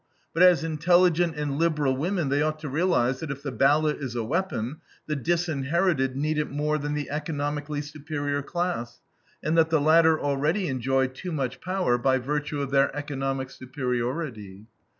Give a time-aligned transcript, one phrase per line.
[0.33, 4.15] But as intelligent and liberal women they ought to realize that if the ballot is
[4.15, 8.99] a weapon, the disinherited need it more than the economically superior class,
[9.43, 14.65] and that the latter already enjoy too much power by virtue of their economic superiority.